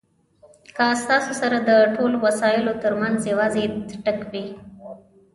[0.75, 4.45] که ستاسو سره د ټولو وسایلو ترمنځ یوازې څټک وي.